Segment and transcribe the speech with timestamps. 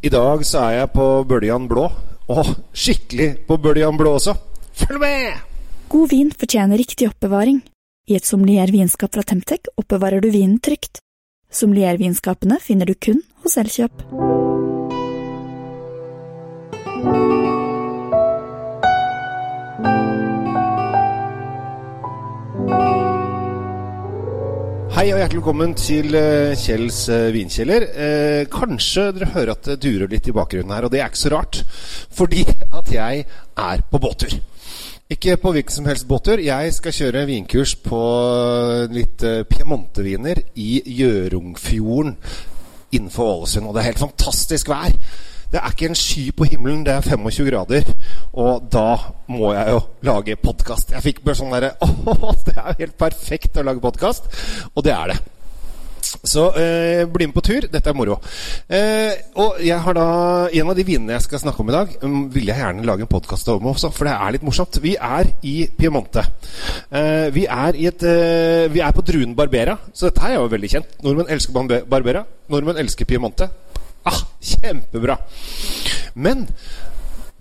[0.00, 1.90] I dag så er jeg på Bøljan blå.
[2.32, 4.32] Og skikkelig på Bøljan blå også.
[4.80, 5.42] Følg med!
[5.92, 7.60] God vin fortjener riktig oppbevaring.
[8.08, 11.02] I et sommelier-vinskap fra Temtec oppbevarer du vinen trygt.
[11.52, 14.06] Sommelier-vinskapene finner du kun hos Elkjøp.
[25.00, 27.84] Hei og hjertelig velkommen til eh, Kjells eh, vinkjeller.
[27.88, 31.20] Eh, kanskje dere hører at det durer litt i bakgrunnen her, og det er ikke
[31.22, 31.60] så rart.
[32.18, 33.22] Fordi at jeg
[33.64, 34.34] er på båttur.
[35.08, 36.44] Ikke på hvilken som helst båttur.
[36.44, 38.02] Jeg skal kjøre vinkurs på
[38.92, 42.18] litt piemonteviner i Gjørungfjorden
[42.92, 43.70] innenfor Ålesund.
[43.70, 44.92] Og det er helt fantastisk vær.
[45.48, 47.88] Det er ikke en sky på himmelen, det er 25 grader.
[48.38, 48.94] Og da
[49.32, 50.94] må jeg jo lage podkast.
[50.94, 54.30] Jeg fikk bare sånn derre Å, det er jo helt perfekt å lage podkast.
[54.74, 55.20] Og det er det.
[56.26, 57.66] Så eh, bli med på tur.
[57.70, 58.16] Dette er moro.
[58.70, 60.06] Eh, og jeg har da
[60.46, 63.06] en av de vinene jeg skal snakke om i dag, um, vil jeg gjerne lage
[63.06, 64.80] en podkast om også, for det er litt morsomt.
[64.82, 66.24] Vi er i Piemonte.
[66.90, 70.40] Eh, vi, er i et, eh, vi er på druen Barbera, så dette her er
[70.40, 71.00] jo veldig kjent.
[71.06, 72.24] Nordmenn elsker Barbera.
[72.50, 73.50] Nordmenn elsker Piemonte.
[74.08, 75.18] Ah, kjempebra!
[76.20, 76.48] Men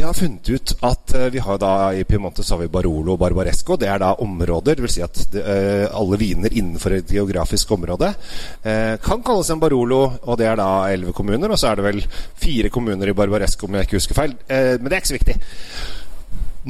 [0.00, 3.12] de har funnet ut at eh, vi har da i Piemonte så har vi Barolo
[3.12, 3.76] og Barbaresco.
[3.76, 8.08] Det er da områder, vil si at det, eh, alle viner innenfor et geografisk område
[8.08, 11.52] eh, kan kalles en Barolo, og det er da elleve kommuner.
[11.52, 12.00] Og så er det vel
[12.40, 14.36] fire kommuner i Barbaresco, om jeg ikke husker feil.
[14.48, 15.36] Men det er ikke så viktig.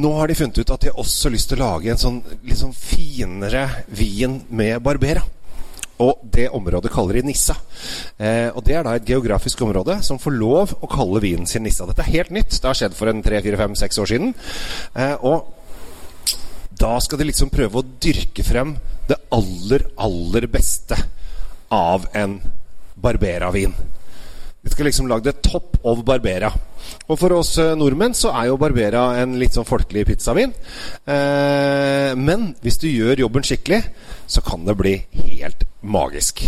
[0.03, 2.19] Nå har de funnet ut at de har også lyst til å lage en sånn
[2.47, 5.23] liksom finere vin med Barbera.
[6.01, 7.57] Og det området kaller de Nissa.
[8.17, 11.67] Eh, og det er da et geografisk område som får lov å kalle vinen sin
[11.67, 11.87] Nissa.
[11.89, 12.57] Dette er helt nytt.
[12.57, 14.35] Det har skjedd for en tre-fire-fem-seks år siden.
[14.97, 15.53] Eh, og
[16.81, 18.75] da skal de liksom prøve å dyrke frem
[19.11, 20.97] det aller, aller beste
[21.75, 22.39] av en
[23.01, 23.75] Barbera-vin.
[24.61, 26.51] Vi skal liksom lage det top of Barbera.
[27.09, 30.53] Og for oss eh, nordmenn så er jo Barbera en litt sånn folkelig pizzavin.
[31.05, 33.83] Eh, men hvis du gjør jobben skikkelig,
[34.29, 36.45] så kan det bli helt magisk.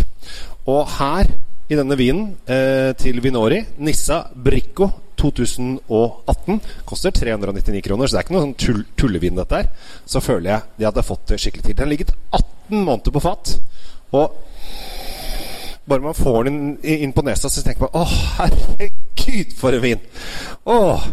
[0.69, 1.29] Og her
[1.71, 4.89] i denne vinen eh, til Vinori, Nissa Bricco
[5.19, 8.07] 2018, koster 399 kroner.
[8.07, 9.69] Så det er ikke noe sånn tull tullevin, dette her.
[10.05, 11.77] Så føler jeg de hadde fått det skikkelig til.
[11.77, 13.55] Den har ligget 18 måneder på fat.
[14.13, 14.37] Og
[15.89, 18.05] bare man får den inn på nesa, så tenker man Å,
[18.37, 20.05] herregud, for en vin!
[20.71, 21.09] Åh.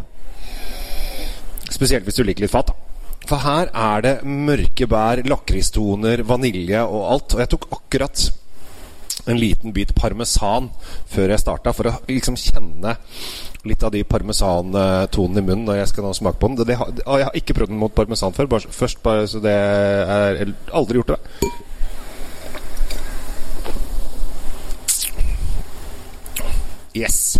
[1.71, 2.90] Spesielt hvis du liker litt fat, da.
[3.29, 7.35] For her er det mørke bær, lakristoner, vanilje og alt.
[7.37, 8.25] Og jeg tok akkurat
[9.29, 10.71] en liten bit parmesan
[11.11, 12.97] før jeg starta, for å liksom kjenne
[13.69, 16.61] litt av de parmesantonene i munnen når jeg skal nå smake på den.
[16.63, 18.49] Det, det, jeg har ikke prøvd den mot parmesan før.
[18.55, 21.21] Bare, først bare så det er Aldri gjort det.
[26.97, 27.39] Yes.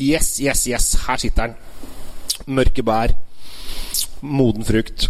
[0.00, 0.94] Yes, yes, yes.
[1.06, 1.56] Her sitter den.
[2.46, 3.12] Mørke bær.
[4.24, 5.08] Moden frukt.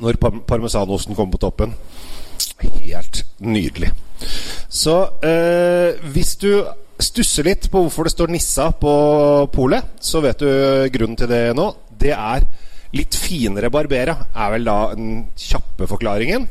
[0.00, 1.74] Når par parmesanosten kommer på toppen.
[2.60, 3.90] Helt nydelig.
[4.68, 6.52] Så eh, hvis du
[7.00, 8.92] stusser litt på hvorfor det står Nissa på
[9.52, 10.50] polet, så vet du
[10.92, 11.70] grunnen til det nå.
[12.00, 12.44] Det er
[12.96, 16.46] litt finere Barbera, er vel da den kjappe forklaringen.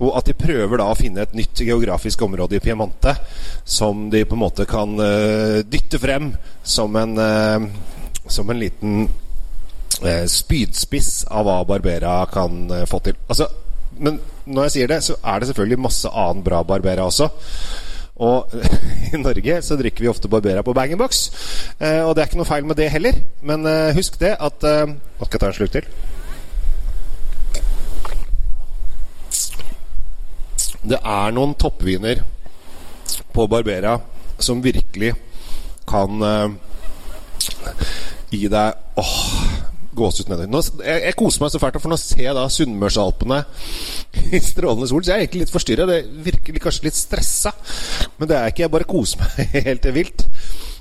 [0.00, 3.12] Og at de prøver da å finne et nytt geografisk område i Piemonte
[3.68, 6.30] som de på en måte kan uh, dytte frem
[6.64, 7.66] som en, uh,
[8.24, 9.04] som en liten
[9.98, 13.18] spydspiss av hva Barbera kan eh, få til.
[13.28, 13.48] Altså,
[14.00, 17.28] men når jeg sier det, så er det selvfølgelig masse annen bra Barbera også.
[18.20, 18.52] Og
[19.12, 21.24] i Norge så drikker vi ofte Barbera på bag-in-box.
[21.80, 23.20] Eh, og det er ikke noe feil med det heller.
[23.42, 25.86] Men eh, husk det at eh, Nå skal jeg ta en slurk til.
[30.80, 32.22] Det er noen toppviner
[33.34, 33.98] på Barbera
[34.40, 35.12] som virkelig
[35.88, 36.48] kan eh,
[38.32, 39.39] gi deg åh,
[39.96, 40.50] gåsehud nedover.
[40.50, 43.40] Nå, jeg, jeg koser meg så fælt, for nå ser jeg da Sunnmørsalpene
[44.36, 45.04] i strålende sol.
[45.04, 45.88] Så jeg er egentlig litt forstyrra.
[45.90, 47.54] Det virker kanskje litt stressa,
[48.18, 48.66] men det er ikke.
[48.66, 50.26] Jeg bare koser meg helt vilt.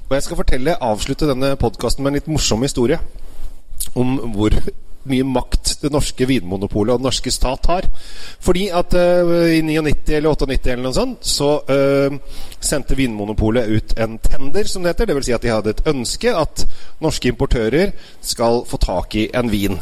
[0.10, 2.98] Og jeg skal fortelle, avslutte denne podkasten med en litt morsom historie
[3.98, 4.56] om hvor
[5.08, 7.88] mye makt det norske vinmonopolet og den norske stat har.
[8.44, 12.18] Fordi at uh, i 99 eller 98 eller noe sånt, så uh,
[12.60, 15.14] sendte Vinmonopolet ut en tender, som det heter.
[15.16, 16.66] Vil si at de hadde et ønske at
[17.04, 19.80] norske importører skal få tak i en vin.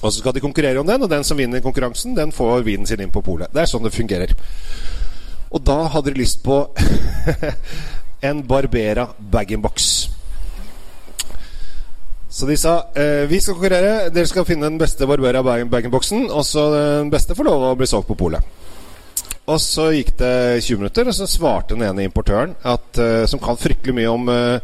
[0.00, 2.86] Og så skal de konkurrere om den, og den som vinner konkurransen, den får vinen
[2.86, 3.50] sin inn på polet.
[3.54, 4.34] Det er sånn det fungerer.
[5.50, 6.60] Og da hadde de lyst på
[8.28, 10.15] en Barbera bag-in-box.
[12.36, 16.26] Så de sa eh, vi skal konkurrere, dere skal finne den beste Barbera bag- bag-in-boxen,
[16.28, 18.44] og så den beste får lov å bli solgt på polet.
[19.46, 23.40] Og så gikk det 20 minutter, og så svarte den ene importøren, at, uh, som
[23.40, 24.58] kan fryktelig mye om uh,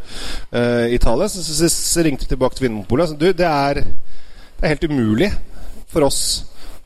[0.51, 3.15] uh, Italia, så, så, så, ringte vi tilbake til Vinmonopolet.
[3.15, 5.31] Du, det er, det er helt umulig
[5.95, 6.21] for oss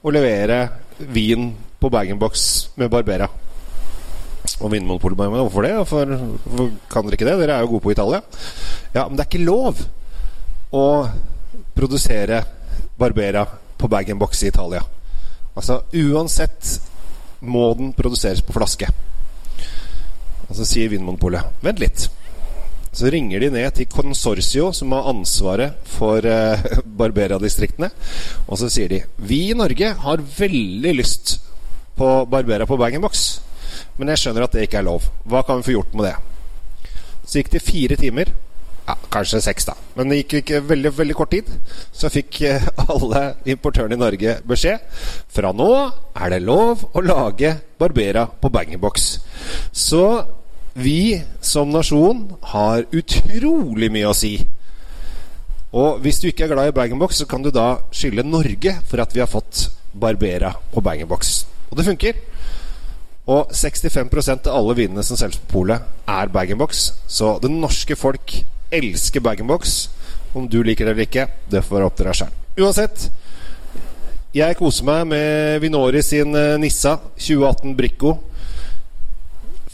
[0.05, 0.61] å levere
[1.01, 1.49] vin
[1.81, 2.47] på bag-in-box
[2.77, 3.31] med Barbera.
[4.61, 5.75] Og Vinmonopolet bare Hvorfor det?
[5.81, 7.39] Hvorfor, hvorfor kan dere ikke det?
[7.43, 8.23] Dere er jo gode på Italia.
[8.93, 9.81] Ja, men det er ikke lov
[10.77, 11.09] å
[11.77, 12.43] produsere
[12.97, 13.45] Barbera
[13.77, 14.83] på bag-in-box i Italia.
[15.57, 16.77] Altså uansett
[17.41, 18.89] må den produseres på flaske.
[20.47, 22.07] Og så sier Vinmonopolet Vent litt.
[22.97, 26.63] Så ringer de ned til Consorcio, som har ansvaret for eh,
[27.01, 27.91] Barbera-distriktene.
[28.49, 31.37] Og så sier de Vi i Norge har veldig lyst
[31.97, 33.27] på Barbera på bag-in-box,
[33.97, 35.05] men jeg skjønner at det ikke er lov.
[35.29, 36.17] Hva kan vi få gjort med det?
[37.25, 38.33] Så gikk det fire timer.
[38.87, 39.75] Ja, kanskje seks, da.
[39.97, 41.49] Men det gikk ikke veldig veldig kort tid.
[41.91, 44.85] Så fikk eh, alle importørene i Norge beskjed.
[45.35, 45.71] Fra nå
[46.15, 49.09] er det lov å lage Barbera på bag-in-box.
[49.75, 50.05] Så
[50.77, 54.37] vi som nasjon har utrolig mye å si.
[55.77, 59.03] Og hvis du ikke er glad i bag-in-box, så kan du da skylde Norge for
[59.03, 59.67] at vi har fått
[59.97, 61.37] Barbera på bag-in-box.
[61.73, 62.21] Og det funker.
[63.27, 66.93] Og 65% av alle vinene som selges på polet, er bag-in-box.
[67.11, 68.37] Så det norske folk
[68.71, 69.77] elsker bag-in-box.
[70.37, 72.35] Om du liker det eller ikke, det får være opp til deg sjøl.
[72.57, 73.07] Uansett,
[74.37, 78.17] jeg koser meg med Vinori sin eh, Nissa 2018 Bricco.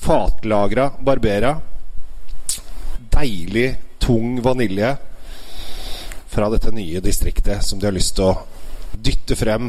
[0.02, 1.56] Fatlagra Barbera.
[3.12, 3.68] Deilig,
[4.02, 4.96] tung vanilje
[6.32, 8.38] fra dette nye distriktet som de har lyst til å
[8.92, 9.68] dytte frem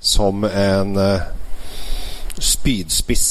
[0.00, 1.26] som en uh,
[2.38, 3.26] spydspiss.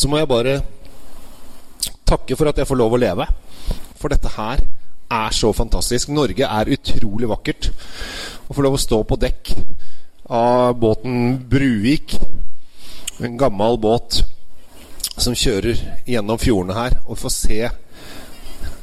[0.00, 0.60] Så må jeg bare
[2.08, 3.26] takke for at jeg får lov å leve.
[4.00, 4.62] For dette her
[5.12, 6.08] er så fantastisk.
[6.08, 7.68] Norge er utrolig vakkert.
[8.48, 9.52] Å få lov å stå på dekk
[10.30, 12.14] av båten Bruvik,
[13.20, 14.22] en gammel båt
[15.20, 15.76] som kjører
[16.08, 17.66] gjennom fjordene her, og få se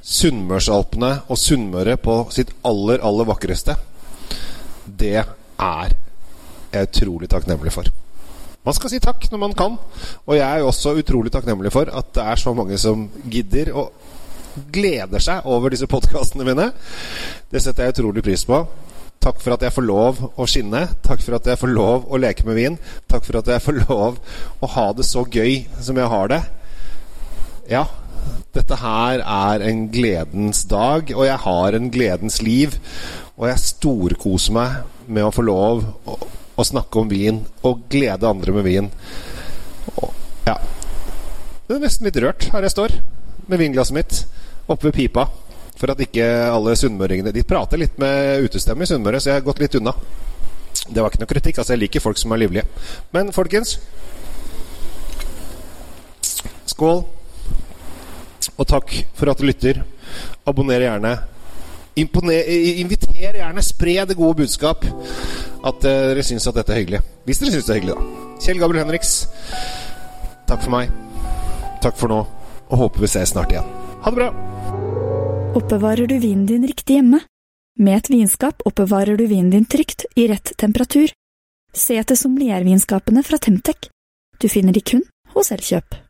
[0.07, 3.73] Sunnmørsalpene og Sunnmøre på sitt aller, aller vakreste,
[4.85, 5.95] det er
[6.75, 7.89] jeg utrolig takknemlig for.
[8.67, 9.77] Man skal si takk når man kan,
[10.27, 13.71] og jeg er jo også utrolig takknemlig for at det er så mange som gidder
[13.71, 13.93] og
[14.75, 16.65] gleder seg over disse podkastene mine.
[17.47, 18.59] Det setter jeg utrolig pris på.
[19.23, 20.83] Takk for at jeg får lov å skinne.
[21.05, 22.75] Takk for at jeg får lov å leke med vin.
[23.07, 24.19] Takk for at jeg får lov
[24.59, 26.41] å ha det så gøy som jeg har det.
[27.71, 27.85] Ja,
[28.55, 32.75] dette her er en gledens dag, og jeg har en gledens liv.
[33.37, 36.19] Og jeg storkoser meg med å få lov å,
[36.57, 38.89] å snakke om vin og glede andre med vin.
[39.95, 40.13] Og,
[40.47, 40.57] ja.
[41.67, 42.95] Det er nesten litt rørt her jeg står,
[43.47, 44.21] med vinglasset mitt
[44.67, 45.27] oppe ved pipa.
[45.77, 49.45] For at ikke alle sunnmøringene De prater litt med utestemme i Sunnmøre, så jeg har
[49.45, 49.93] gått litt unna.
[50.87, 51.59] Det var ikke noe kritikk.
[51.59, 52.65] Altså, jeg liker folk som er livlige.
[53.13, 53.77] Men folkens
[56.67, 57.03] Skål.
[58.57, 59.83] Og takk for at du lytter.
[60.49, 61.13] Abonner gjerne.
[61.97, 62.49] Imponer,
[62.81, 63.63] inviter gjerne.
[63.65, 64.85] Spre det gode budskap.
[65.67, 67.03] At uh, dere syns at dette er hyggelig.
[67.27, 68.33] Hvis dere syns det er hyggelig, da.
[68.43, 69.13] Kjell Gabriel Henriks,
[70.47, 70.93] takk for meg.
[71.83, 72.21] Takk for nå.
[72.67, 73.67] Og håper vi ses snart igjen.
[74.03, 74.29] Ha det bra.
[75.57, 77.21] Oppbevarer du vinen din riktig hjemme?
[77.79, 81.11] Med et vinskap oppbevarer du vinen din trygt, i rett temperatur.
[81.73, 83.89] Se etter sommeliervinskapene fra Temtec.
[84.41, 85.03] Du finner de kun
[85.35, 86.06] hos Elkjøp.